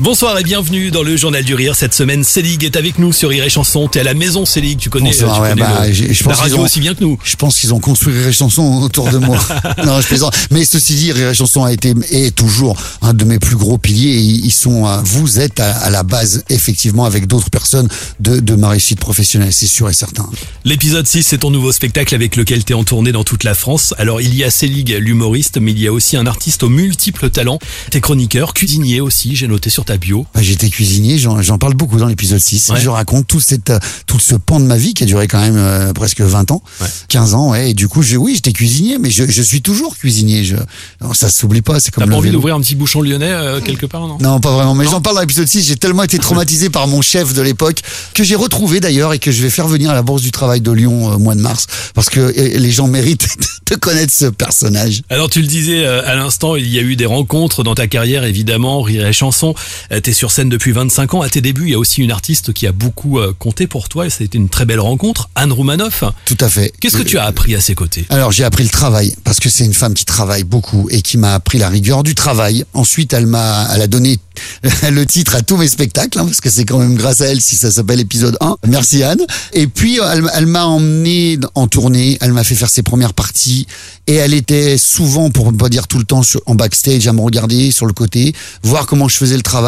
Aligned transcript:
Bonsoir 0.00 0.38
et 0.38 0.44
bienvenue 0.44 0.92
dans 0.92 1.02
le 1.02 1.16
Journal 1.16 1.42
du 1.42 1.54
Rire. 1.56 1.74
Cette 1.74 1.92
semaine, 1.92 2.22
Célig 2.22 2.62
est 2.62 2.76
avec 2.76 3.00
nous 3.00 3.12
sur 3.12 3.30
Rire 3.30 3.42
et 3.42 3.50
Chanson. 3.50 3.88
T'es 3.88 3.98
à 3.98 4.04
la 4.04 4.14
maison, 4.14 4.46
Célig. 4.46 4.78
Tu 4.78 4.90
connais, 4.90 5.10
Bonsoir, 5.10 5.34
tu 5.34 5.42
ouais, 5.42 5.48
connais 5.50 5.62
bah, 5.62 5.86
le- 5.88 5.92
je 5.92 6.02
la 6.02 6.06
pense 6.06 6.16
qu'ils 6.22 6.34
radio 6.34 6.56
ont- 6.58 6.62
aussi 6.62 6.78
bien 6.78 6.94
que 6.94 7.02
nous. 7.02 7.18
Je 7.24 7.34
pense 7.34 7.58
qu'ils 7.58 7.74
ont 7.74 7.80
construit 7.80 8.14
Rire 8.16 8.28
et 8.28 8.32
Chanson 8.32 8.62
autour 8.80 9.10
de 9.10 9.18
moi. 9.18 9.36
non, 9.84 10.00
je 10.00 10.06
plaisante. 10.06 10.36
Mais 10.52 10.64
ceci 10.64 10.94
dit, 10.94 11.10
Rire 11.10 11.30
et 11.30 11.34
Chanson 11.34 11.64
a 11.64 11.72
été 11.72 11.94
et 12.12 12.26
est 12.26 12.30
toujours 12.30 12.76
un 13.02 13.12
de 13.12 13.24
mes 13.24 13.40
plus 13.40 13.56
gros 13.56 13.76
piliers. 13.76 14.14
Ils 14.20 14.52
sont, 14.52 14.84
vous 15.02 15.40
êtes 15.40 15.58
à, 15.58 15.72
à 15.78 15.90
la 15.90 16.04
base, 16.04 16.44
effectivement, 16.48 17.04
avec 17.04 17.26
d'autres 17.26 17.50
personnes 17.50 17.88
de, 18.20 18.38
de 18.38 18.54
ma 18.54 18.68
réussite 18.68 19.00
professionnelle, 19.00 19.52
c'est 19.52 19.66
sûr 19.66 19.90
et 19.90 19.94
certain. 19.94 20.30
L'épisode 20.64 21.08
6, 21.08 21.24
c'est 21.24 21.38
ton 21.38 21.50
nouveau 21.50 21.72
spectacle 21.72 22.14
avec 22.14 22.36
lequel 22.36 22.62
t'es 22.62 22.74
en 22.74 22.84
tournée 22.84 23.10
dans 23.10 23.24
toute 23.24 23.42
la 23.42 23.54
France. 23.54 23.94
Alors, 23.98 24.20
il 24.20 24.32
y 24.36 24.44
a 24.44 24.50
Célig, 24.52 24.90
l'humoriste, 25.00 25.58
mais 25.60 25.72
il 25.72 25.80
y 25.80 25.88
a 25.88 25.92
aussi 25.92 26.16
un 26.16 26.26
artiste 26.28 26.62
aux 26.62 26.68
multiples 26.68 27.30
talents. 27.30 27.58
T'es 27.90 28.00
chroniqueur, 28.00 28.54
cuisinier 28.54 29.00
aussi, 29.00 29.34
j'ai 29.34 29.48
noté 29.48 29.70
sur 29.70 29.84
bio. 29.96 30.26
Bah, 30.34 30.42
J'étais 30.42 30.68
cuisinier, 30.68 31.18
j'en 31.18 31.58
parle 31.58 31.74
beaucoup 31.74 31.98
dans 31.98 32.06
l'épisode 32.06 32.38
6. 32.40 32.68
Ouais. 32.70 32.80
Je 32.80 32.88
raconte 32.88 33.26
tout, 33.26 33.40
cette, 33.40 33.70
euh, 33.70 33.78
tout 34.06 34.18
ce 34.20 34.34
pan 34.34 34.60
de 34.60 34.64
ma 34.66 34.76
vie 34.76 34.94
qui 34.94 35.04
a 35.04 35.06
duré 35.06 35.26
quand 35.28 35.40
même 35.40 35.56
euh, 35.56 35.92
presque 35.92 36.20
20 36.20 36.50
ans, 36.50 36.62
Ouais. 36.80 36.86
15 37.08 37.34
ans. 37.34 37.50
Ouais, 37.50 37.70
et 37.70 37.74
du 37.74 37.88
coup, 37.88 38.02
je, 38.02 38.16
oui, 38.16 38.34
j'étais 38.34 38.52
cuisinier, 38.52 38.98
mais 38.98 39.10
je, 39.10 39.24
je 39.28 39.42
suis 39.42 39.62
toujours 39.62 39.96
cuisinier. 39.96 40.44
Je, 40.44 40.56
non, 41.00 41.14
ça 41.14 41.30
s'oublie 41.30 41.62
pas, 41.62 41.80
c'est 41.80 41.90
T'as 41.90 41.94
comme 41.96 42.04
pas 42.04 42.10
le 42.10 42.16
envie 42.16 42.30
d'ouvrir 42.30 42.54
un 42.54 42.60
petit 42.60 42.74
bouchon 42.74 43.00
lyonnais 43.02 43.30
euh, 43.30 43.60
quelque 43.60 43.86
part, 43.86 44.06
non? 44.06 44.18
Non, 44.20 44.40
pas 44.40 44.52
vraiment. 44.52 44.74
Mais 44.74 44.84
j'en 44.84 45.00
parle 45.00 45.16
dans 45.16 45.22
l'épisode 45.22 45.48
6. 45.48 45.66
J'ai 45.66 45.76
tellement 45.76 46.02
été 46.02 46.18
traumatisé 46.18 46.68
par 46.70 46.86
mon 46.88 47.00
chef 47.02 47.32
de 47.34 47.42
l'époque 47.42 47.80
que 48.14 48.24
j'ai 48.24 48.34
retrouvé 48.36 48.80
d'ailleurs 48.80 49.12
et 49.12 49.18
que 49.18 49.30
je 49.30 49.42
vais 49.42 49.50
faire 49.50 49.68
venir 49.68 49.90
à 49.90 49.94
la 49.94 50.02
Bourse 50.02 50.22
du 50.22 50.30
Travail 50.32 50.60
de 50.60 50.70
Lyon 50.72 51.10
euh, 51.12 51.14
au 51.14 51.18
mois 51.18 51.34
de 51.34 51.40
mars 51.40 51.66
parce 51.94 52.08
que 52.10 52.20
euh, 52.20 52.32
les 52.58 52.70
gens 52.70 52.88
méritent 52.88 53.28
de 53.70 53.74
connaître 53.76 54.12
ce 54.12 54.26
personnage. 54.26 55.02
Alors 55.10 55.30
tu 55.30 55.40
le 55.40 55.46
disais 55.46 55.84
euh, 55.84 56.06
à 56.06 56.14
l'instant, 56.14 56.56
il 56.56 56.68
y 56.68 56.78
a 56.78 56.82
eu 56.82 56.96
des 56.96 57.06
rencontres 57.06 57.62
dans 57.62 57.74
ta 57.74 57.86
carrière 57.86 58.24
évidemment, 58.24 58.82
rire 58.82 59.06
et 59.06 59.12
chanson. 59.12 59.54
Euh, 59.92 60.00
T'es 60.00 60.12
sur 60.12 60.30
scène 60.30 60.48
depuis 60.48 60.72
25 60.72 61.14
ans. 61.14 61.22
À 61.22 61.28
tes 61.28 61.40
débuts, 61.40 61.64
il 61.64 61.70
y 61.70 61.74
a 61.74 61.78
aussi 61.78 62.02
une 62.02 62.10
artiste 62.10 62.52
qui 62.52 62.66
a 62.66 62.72
beaucoup 62.72 63.18
euh, 63.18 63.32
compté 63.38 63.66
pour 63.66 63.88
toi 63.88 64.06
et 64.06 64.10
ça 64.10 64.18
a 64.20 64.24
été 64.24 64.38
une 64.38 64.48
très 64.48 64.64
belle 64.64 64.80
rencontre, 64.80 65.28
Anne 65.34 65.52
Roumanoff. 65.52 66.04
Tout 66.24 66.36
à 66.40 66.48
fait. 66.48 66.72
Qu'est-ce 66.80 66.96
que 66.96 67.02
tu 67.02 67.18
as 67.18 67.24
appris 67.24 67.54
à 67.54 67.60
ses 67.60 67.74
côtés? 67.74 68.06
Alors 68.10 68.32
j'ai 68.32 68.44
appris 68.44 68.64
le 68.64 68.70
travail 68.70 69.14
parce 69.24 69.40
que 69.40 69.48
c'est 69.48 69.64
une 69.64 69.74
femme 69.74 69.94
qui 69.94 70.04
travaille 70.04 70.44
beaucoup 70.44 70.88
et 70.90 71.02
qui 71.02 71.18
m'a 71.18 71.34
appris 71.34 71.58
la 71.58 71.68
rigueur 71.68 72.02
du 72.02 72.14
travail. 72.14 72.64
Ensuite, 72.74 73.12
elle 73.12 73.26
m'a, 73.26 73.68
elle 73.74 73.82
a 73.82 73.86
donné 73.86 74.18
le 74.90 75.04
titre 75.04 75.34
à 75.34 75.42
tous 75.42 75.56
mes 75.56 75.68
spectacles 75.68 76.18
hein, 76.18 76.24
parce 76.26 76.40
que 76.40 76.50
c'est 76.50 76.64
quand 76.64 76.78
même 76.78 76.94
grâce 76.94 77.20
à 77.20 77.26
elle 77.26 77.40
si 77.40 77.56
ça 77.56 77.70
s'appelle 77.70 78.00
épisode 78.00 78.36
1. 78.40 78.56
Merci 78.68 79.02
Anne. 79.02 79.20
Et 79.52 79.66
puis 79.66 79.98
elle, 80.02 80.24
elle 80.34 80.46
m'a 80.46 80.64
emmené 80.66 81.38
en 81.54 81.66
tournée. 81.66 82.18
Elle 82.20 82.32
m'a 82.32 82.44
fait 82.44 82.54
faire 82.54 82.70
ses 82.70 82.82
premières 82.82 83.14
parties 83.14 83.66
et 84.06 84.14
elle 84.14 84.34
était 84.34 84.78
souvent, 84.78 85.30
pour 85.30 85.52
ne 85.52 85.56
pas 85.58 85.68
dire 85.68 85.86
tout 85.86 85.98
le 85.98 86.04
temps, 86.04 86.22
sur- 86.22 86.40
en 86.46 86.54
backstage 86.54 87.06
à 87.06 87.12
me 87.12 87.20
regarder 87.20 87.70
sur 87.70 87.86
le 87.86 87.92
côté, 87.92 88.34
voir 88.62 88.86
comment 88.86 89.08
je 89.08 89.16
faisais 89.16 89.36
le 89.36 89.42
travail, 89.42 89.58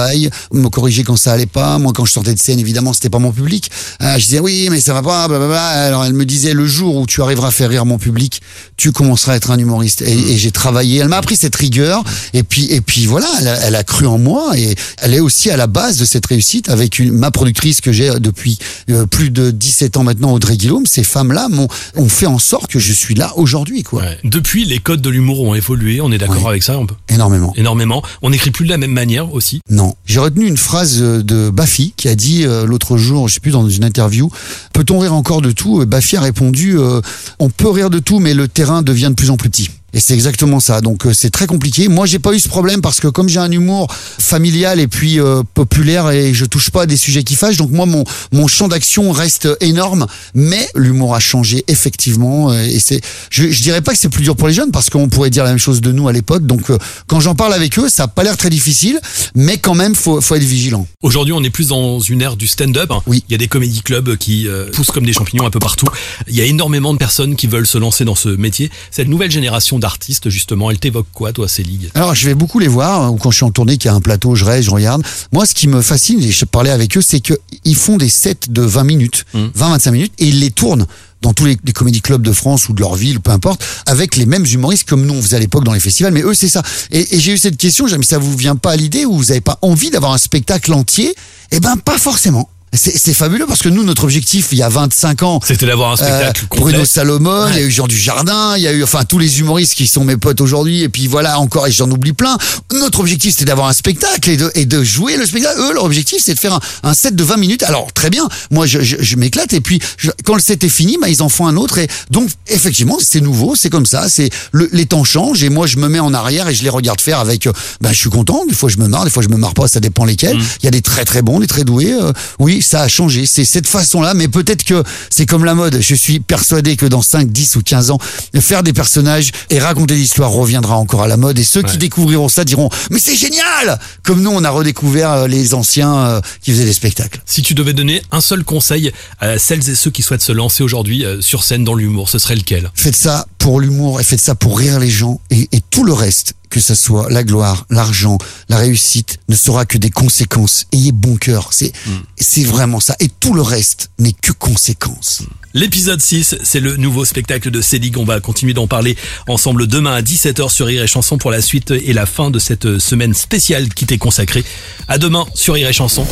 me 0.53 0.69
corriger 0.69 1.05
quand 1.05 1.17
ça 1.17 1.33
allait 1.33 1.47
pas. 1.47 1.79
Moi, 1.79 1.93
quand 1.95 2.05
je 2.05 2.12
sortais 2.12 2.34
de 2.34 2.39
scène, 2.39 2.59
évidemment, 2.59 2.93
c'était 2.93 3.11
pas 3.11 3.19
mon 3.19 3.33
public. 3.33 3.70
Euh, 4.03 4.15
je 4.19 4.25
disais 4.25 4.41
oui, 4.41 4.69
mais 4.70 4.81
ça 4.81 4.92
va 4.95 5.03
pas. 5.03 5.29
Blablabla. 5.29 5.62
Alors 5.62 6.05
elle 6.05 6.12
me 6.15 6.25
disait 6.25 6.53
le 6.55 6.67
jour 6.67 6.97
où 6.97 7.07
tu 7.07 7.23
arriveras 7.23 7.48
à 7.48 7.51
faire 7.51 7.70
rire 7.70 7.87
mon 7.87 7.98
public, 7.98 8.41
tu 8.77 8.92
commenceras 8.92 9.33
à 9.33 9.37
être 9.37 9.51
un 9.51 9.59
humoriste. 9.59 10.03
Et, 10.03 10.12
et 10.33 10.37
j'ai 10.37 10.51
travaillé. 10.51 10.98
Elle 11.01 11.09
m'a 11.09 11.19
appris 11.19 11.37
cette 11.37 11.57
rigueur. 11.57 12.03
Et 12.34 12.42
puis 12.42 12.67
et 12.70 12.81
puis 12.81 13.07
voilà, 13.07 13.29
elle 13.41 13.48
a, 13.48 13.55
elle 13.67 13.75
a 13.77 13.84
cru 13.84 14.07
en 14.07 14.19
moi 14.19 14.53
et 14.57 14.75
elle 14.98 15.15
est 15.15 15.20
aussi 15.20 15.51
à 15.51 15.57
la 15.57 15.67
base 15.67 15.97
de 15.98 16.05
cette 16.05 16.27
réussite 16.27 16.69
avec 16.69 16.98
une, 16.98 17.12
ma 17.12 17.31
productrice 17.31 17.81
que 17.81 17.92
j'ai 17.92 18.11
depuis 18.20 18.59
euh, 18.91 19.07
plus 19.07 19.31
de 19.31 19.51
17 19.51 19.97
ans 19.97 20.05
maintenant, 20.05 20.33
Audrey 20.33 20.57
Guillaume. 20.57 20.87
Ces 20.87 21.05
femmes-là 21.05 21.48
m'ont 21.48 21.69
ont 21.97 22.09
fait 22.09 22.27
en 22.27 22.39
sorte 22.39 22.70
que 22.70 22.79
je 22.79 22.92
suis 22.92 23.14
là 23.14 23.33
aujourd'hui, 23.37 23.83
quoi. 23.83 24.03
Ouais. 24.03 24.19
Depuis, 24.24 24.64
les 24.64 24.79
codes 24.79 25.01
de 25.03 25.11
l'humour 25.11 25.41
ont 25.41 25.55
évolué. 25.55 26.01
On 26.01 26.11
est 26.13 26.19
d'accord 26.19 26.42
Ouais. 26.42 26.48
avec 26.51 26.63
ça, 26.63 26.79
on 26.79 26.86
peut? 26.86 26.95
Énormément. 27.08 27.53
énormément. 27.57 28.03
On 28.23 28.30
n'écrit 28.30 28.51
plus 28.51 28.64
de 28.64 28.70
la 28.70 28.79
même 28.79 28.92
manière 28.92 29.33
aussi? 29.35 29.61
Non. 29.69 29.89
J'ai 30.06 30.20
retenu 30.20 30.46
une 30.46 30.56
phrase 30.56 31.01
de 31.01 31.51
Baffy 31.51 31.95
qui 31.96 32.08
a 32.08 32.14
dit 32.14 32.45
euh, 32.45 32.67
l'autre 32.67 32.96
jour, 32.96 33.28
je 33.28 33.34
sais 33.34 33.40
plus 33.40 33.52
dans 33.52 33.68
une 33.68 33.84
interview, 33.84 34.30
peut-on 34.73 34.98
rire 34.98 35.14
encore 35.14 35.42
de 35.42 35.52
tout? 35.52 35.84
Baffy 35.86 36.17
a 36.17 36.20
répondu, 36.20 36.78
euh, 36.78 37.01
on 37.39 37.48
peut 37.48 37.70
rire 37.70 37.90
de 37.90 37.98
tout, 37.98 38.18
mais 38.18 38.34
le 38.34 38.48
terrain 38.48 38.83
devient 38.83 39.08
de 39.11 39.14
plus 39.14 39.30
en 39.30 39.36
plus 39.36 39.50
petit. 39.50 39.70
Et 39.92 40.01
c'est 40.01 40.14
exactement 40.14 40.61
ça. 40.61 40.80
Donc 40.80 41.06
euh, 41.06 41.12
c'est 41.12 41.30
très 41.30 41.46
compliqué. 41.46 41.89
Moi, 41.89 42.06
j'ai 42.06 42.18
pas 42.18 42.33
eu 42.33 42.40
ce 42.40 42.48
problème 42.48 42.80
parce 42.80 43.01
que 43.01 43.08
comme 43.08 43.28
j'ai 43.28 43.39
un 43.39 43.51
humour 43.51 43.89
familial 43.92 44.80
et 44.80 44.89
puis 44.89 45.20
euh, 45.20 45.42
populaire 45.55 46.11
et 46.11 46.34
je 46.34 46.45
touche 46.45 46.70
pas 46.70 46.83
à 46.83 46.86
des 46.86 46.96
sujets 46.96 47.24
qui 47.24 47.34
fâchent, 47.34 47.56
donc 47.56 47.70
moi 47.70 47.86
mon 47.86 48.05
mon 48.33 48.46
champ 48.46 48.68
d'action 48.68 49.11
reste 49.12 49.48
énorme. 49.61 50.06
Mais 50.34 50.68
l'humour 50.74 51.14
a 51.14 51.20
changé 51.20 51.64
effectivement 51.68 52.50
euh, 52.50 52.62
et 52.62 52.79
c'est 52.79 53.00
je, 53.30 53.50
je 53.50 53.62
dirais 53.62 53.80
pas 53.80 53.92
que 53.92 53.98
c'est 53.98 54.08
plus 54.08 54.23
dur 54.23 54.36
pour 54.36 54.48
les 54.48 54.55
jeunes 54.55 54.70
parce 54.70 54.90
qu'on 54.90 55.08
pourrait 55.08 55.30
dire 55.30 55.45
la 55.45 55.50
même 55.50 55.58
chose 55.58 55.80
de 55.80 55.92
nous 55.92 56.08
à 56.08 56.12
l'époque. 56.12 56.46
Donc 56.46 56.70
euh, 56.70 56.79
quand 57.06 57.20
j'en 57.20 57.34
parle 57.34 57.52
avec 57.55 57.79
eux, 57.79 57.89
ça 57.89 58.05
a 58.05 58.08
pas 58.08 58.23
l'air 58.23 58.36
très 58.36 58.50
difficile, 58.50 59.00
mais 59.34 59.58
quand 59.58 59.74
même 59.74 59.95
faut 59.95 60.20
faut 60.20 60.34
être 60.34 60.42
vigilant. 60.42 60.86
Aujourd'hui, 61.02 61.33
on 61.33 61.42
est 61.42 61.50
plus 61.50 61.68
dans 61.68 62.00
une 62.00 62.23
ère 62.23 62.36
du 62.36 62.46
stand-up. 62.46 62.92
Oui. 63.06 63.24
Il 63.29 63.33
y 63.33 63.34
a 63.34 63.39
des 63.39 63.48
comédie 63.48 63.83
clubs 63.83 64.17
qui 64.17 64.46
euh, 64.46 64.70
poussent 64.70 64.90
comme 64.90 65.06
des 65.06 65.12
champignons 65.12 65.46
un 65.46 65.50
peu 65.50 65.58
partout. 65.58 65.86
Il 66.29 66.36
y 66.36 66.40
a 66.40 66.45
énormément 66.45 66.92
de 66.92 66.98
personnes 66.98 67.36
qui 67.36 67.46
veulent 67.46 67.67
se 67.67 67.79
lancer 67.79 68.05
dans 68.05 68.14
ce 68.14 68.29
métier. 68.29 68.70
Cette 68.90 69.08
nouvelle 69.08 69.30
génération 69.30 69.79
d'artistes, 69.80 70.30
justement, 70.30 70.70
elle 70.70 70.79
t'évoque 70.79 71.07
quoi, 71.13 71.33
toi, 71.33 71.48
Célig 71.48 71.91
Alors, 71.95 72.14
je 72.14 72.27
vais 72.27 72.35
beaucoup 72.35 72.58
les 72.58 72.68
voir, 72.68 73.02
hein, 73.02 73.08
ou 73.11 73.17
quand 73.17 73.30
je 73.30 73.36
suis 73.36 73.45
en 73.45 73.51
tournée, 73.51 73.77
qu'il 73.79 73.91
y 73.91 73.92
a 73.92 73.95
un 73.95 74.01
plateau, 74.01 74.35
je 74.35 74.45
reste, 74.45 74.64
je 74.64 74.70
regarde. 74.70 75.02
Moi, 75.33 75.46
ce 75.46 75.55
qui 75.55 75.67
me 75.68 75.83
fascine, 75.83 76.23
et 76.23 76.30
je 76.30 76.45
parlais 76.45 76.70
avec 76.70 76.96
eux, 76.96 77.02
c'est 77.02 77.20
que 77.20 77.35
ils 77.64 77.77
font 77.77 77.96
des 77.96 78.08
sets 78.08 78.48
de 78.48 78.63
20 78.63 78.85
minutes, 78.85 79.24
Mm. 79.35 79.46
20-25 79.57 79.91
minutes, 79.91 80.13
et 80.18 80.29
ils 80.29 80.41
les 80.41 80.51
tournent 80.51 80.86
dans 81.23 81.33
tous 81.35 81.45
les, 81.45 81.57
les 81.64 81.73
comédie 81.73 82.01
clubs 82.01 82.23
de 82.23 82.33
France 82.33 82.68
ou 82.68 82.73
de 82.73 82.80
leur 82.80 82.95
ville, 82.95 83.20
peu 83.20 83.30
importe, 83.30 83.63
avec 83.86 84.17
les 84.17 84.24
mêmes 84.27 84.46
humoristes 84.46 84.89
comme 84.89 85.05
nous 85.05 85.14
on 85.14 85.20
faisait 85.23 85.36
à 85.36 85.39
l'époque 85.39 85.64
dans 85.64 85.73
les 85.74 85.80
festivals. 85.80 86.12
Mais 86.12 86.23
eux, 86.23 86.35
c'est 86.35 86.48
ça. 86.48 86.62
Et, 86.91 87.17
et 87.17 87.20
j'ai 87.20 87.33
eu 87.33 87.39
cette 87.39 87.57
question, 87.58 87.86
j'ai 87.86 87.98
mais 87.98 88.05
ça 88.05 88.18
vous 88.18 88.35
vient 88.36 88.57
pas 88.57 88.73
à 88.73 88.77
l'idée 88.77 89.05
ou 89.05 89.17
vous 89.17 89.27
n'avez 89.27 89.41
pas 89.42 89.58
envie 89.62 89.91
d'avoir 89.91 90.12
un 90.12 90.18
spectacle 90.18 90.73
entier? 90.73 91.14
Eh 91.51 91.61
ben, 91.61 91.77
pas 91.77 91.98
forcément. 91.98 92.48
C'est 92.73 93.14
fabuleux 93.14 93.47
parce 93.47 93.63
que 93.63 93.69
nous, 93.69 93.83
notre 93.83 94.05
objectif, 94.05 94.48
il 94.53 94.58
y 94.58 94.63
a 94.63 94.69
25 94.69 95.25
ans, 95.25 95.41
C'était 95.45 95.67
d'avoir 95.67 95.91
un 95.91 95.97
spectacle 95.97 96.45
euh, 96.45 96.47
complet. 96.48 96.70
Bruno 96.73 96.85
Salomon, 96.85 97.48
il 97.48 97.57
y 97.57 97.58
a 97.58 97.63
eu 97.63 97.70
Jean 97.70 97.89
du 97.89 97.98
Jardin, 97.98 98.57
il 98.57 98.63
y 98.63 98.69
a 98.69 98.73
eu 98.73 98.85
enfin 98.85 99.03
tous 99.05 99.19
les 99.19 99.41
humoristes 99.41 99.75
qui 99.75 99.89
sont 99.89 100.05
mes 100.05 100.17
potes 100.17 100.41
aujourd'hui 100.41 100.83
et 100.83 100.89
puis 100.89 101.09
voilà 101.09 101.41
encore 101.41 101.67
et 101.67 101.73
j'en 101.73 101.91
oublie 101.91 102.13
plein. 102.13 102.39
Notre 102.73 103.01
objectif 103.01 103.33
c'était 103.33 103.47
d'avoir 103.47 103.67
un 103.67 103.73
spectacle 103.73 104.30
et 104.30 104.36
de, 104.36 104.53
et 104.55 104.67
de 104.67 104.85
jouer 104.85 105.17
le 105.17 105.27
spectacle. 105.27 105.59
Eux 105.59 105.75
leur 105.75 105.83
objectif 105.85 106.20
c'est 106.25 106.35
de 106.35 106.39
faire 106.39 106.55
un, 106.55 106.61
un 106.85 106.95
set 106.95 107.17
de 107.17 107.25
20 107.25 107.39
minutes. 107.39 107.64
Alors 107.64 107.92
très 107.92 108.09
bien, 108.09 108.29
moi 108.53 108.67
je, 108.67 108.80
je, 108.83 108.97
je 109.01 109.17
m'éclate 109.17 109.53
et 109.53 109.61
puis 109.61 109.80
je- 109.97 110.11
quand 110.25 110.35
le 110.35 110.41
set 110.41 110.63
est 110.63 110.69
fini, 110.69 110.97
bah, 111.01 111.09
ils 111.09 111.23
en 111.23 111.29
font 111.29 111.48
un 111.48 111.57
autre 111.57 111.79
et 111.79 111.89
donc 112.11 112.29
effectivement 112.47 112.98
c'est 113.03 113.20
nouveau, 113.20 113.57
c'est 113.57 113.70
comme 113.70 113.86
ça, 113.86 114.09
c'est 114.09 114.30
le, 114.53 114.69
les 114.73 114.86
temps 114.86 115.03
changent 115.03 115.42
et 115.42 115.48
moi 115.51 115.67
je 115.67 115.77
me 115.79 115.89
mets 115.89 115.98
en 116.01 116.14
arrière 116.14 116.48
et 116.48 116.55
je 116.55 116.63
les 116.63 116.70
regarde 116.70 117.01
faire 117.01 117.19
avec. 117.19 117.48
euh, 117.48 117.53
Ben 117.80 117.91
je 117.91 117.98
suis 117.98 118.11
content. 118.11 118.45
Des 118.48 118.55
fois 118.55 118.69
je 118.69 118.79
me 118.79 118.86
marre, 118.86 119.05
des 119.05 119.11
fois 119.11 119.25
je 119.25 119.29
me 119.29 119.36
marre 119.36 119.55
pas, 119.55 119.67
ça 119.67 119.80
dépend 119.80 120.05
lesquels. 120.05 120.39
Il 120.63 120.64
y 120.64 120.69
a 120.69 120.70
des 120.70 120.83
très 120.83 121.05
très 121.05 121.23
bons, 121.23 121.41
des 121.41 121.48
très 121.48 121.64
doués. 121.64 121.92
euh, 121.92 122.13
oui, 122.39 122.60
ça 122.63 122.83
a 122.83 122.89
changé. 122.89 123.27
C'est 123.27 123.45
cette 123.45 123.67
façon-là, 123.67 124.15
mais 124.15 124.29
peut-être 124.29 124.65
que 124.65 124.83
c'est 125.11 125.27
comme 125.27 125.45
la 125.45 125.55
mode. 125.55 125.79
Je 125.81 125.95
suis 125.95 126.21
persuadé 126.21 126.77
que 126.77 126.87
dans 126.87 127.03
5, 127.03 127.31
10 127.31 127.57
ou 127.57 127.63
15 127.63 127.91
ans, 127.91 127.98
faire 128.41 128.62
des 128.62 128.73
personnages 128.73 129.31
et 129.50 129.59
raconter 129.59 129.94
des 129.94 130.03
histoires 130.03 130.31
reviendra 130.31 130.76
encore 130.76 131.03
à 131.03 131.09
la 131.09 131.17
mode. 131.17 131.38
Et 131.38 131.44
ceux 131.44 131.61
Ouais. 131.62 131.71
qui 131.71 131.79
découvriront 131.79 132.29
ça 132.29 132.44
diront 132.44 132.71
Mais 132.91 132.99
c'est 132.99 133.17
génial 133.17 133.79
Comme 134.03 134.23
nous, 134.23 134.31
on 134.31 134.44
a 134.44 134.50
redécouvert 134.50 135.11
euh, 135.12 135.26
les 135.26 135.53
anciens 135.55 135.94
euh, 135.94 136.21
qui 136.43 136.53
faisaient 136.53 136.65
des 136.65 136.73
spectacles. 136.73 137.21
Si 137.26 137.43
tu 137.43 137.55
devais 137.55 137.73
donner 137.75 138.03
un 138.12 138.21
seul 138.21 138.44
conseil 138.44 138.93
à 139.21 139.38
celles 139.38 139.69
et 139.69 139.75
ceux 139.75 139.91
qui 139.91 140.03
souhaitent 140.03 140.23
se 140.23 140.32
lancer 140.32 140.62
aujourd'hui 140.62 141.05
euh, 141.05 141.21
sur 141.21 141.44
scène 141.44 141.65
dans 141.65 141.75
l'humour, 141.75 142.09
ce 142.09 142.19
serait 142.19 142.37
lequel? 142.37 142.71
Faites 142.75 142.97
ça 142.97 143.27
pour 143.38 143.61
l'humour 143.61 144.00
et 144.00 144.05
faites 144.05 144.21
ça 144.21 144.35
pour 144.35 144.59
rire 144.59 144.79
les 144.81 144.91
gens. 144.91 145.21
Et, 145.31 145.49
et 145.53 145.61
tout 145.71 145.85
le 145.85 145.93
reste, 145.93 146.35
que 146.50 146.61
ce 146.61 146.75
soit 146.75 147.08
la 147.11 147.25
gloire, 147.25 147.64
l'argent, 147.70 148.19
la 148.49 148.58
réussite, 148.58 149.19
ne 149.28 149.37
sera 149.37 149.64
que 149.64 149.78
des 149.78 149.90
conséquences. 149.90 150.66
Ayez 150.72 150.93
bon 150.93 151.16
cœur. 151.16 151.50
C'est 151.52 151.72
c'est 152.17 152.44
vraiment 152.44 152.81
ça. 152.81 152.97
Et 153.00 153.08
tout 153.08 153.32
le 153.32 153.43
reste 153.43 153.91
n'est 153.99 154.12
que 154.12 154.32
conséquence. 154.32 155.23
L'épisode 155.55 156.00
6, 156.00 156.37
c'est 156.43 156.61
le 156.61 156.76
nouveau 156.76 157.05
spectacle 157.05 157.50
de 157.50 157.61
Célig. 157.61 157.97
On 157.97 158.05
va 158.05 158.20
continuer 158.20 158.55
d'en 158.55 158.67
parler 158.67 158.97
ensemble 159.26 159.67
demain 159.67 159.94
à 159.94 160.02
17h 160.02 160.49
sur 160.50 160.67
Rire 160.67 160.82
et 160.82 160.87
Chanson 160.87 161.19
pour 161.19 161.31
la 161.31 161.41
suite 161.41 161.70
et 161.73 161.93
la 161.93 162.06
fin 162.06 162.31
de 162.31 162.38
cette 162.38 162.79
semaine 162.79 163.14
spéciale 163.14 163.69
qui 163.73 163.87
t'est 163.87 163.99
consacrée. 163.99 164.44
À 164.87 164.99
demain 164.99 165.26
sur 165.35 165.55
Rire 165.55 165.69
et 165.69 165.73
Chanson. 165.73 166.06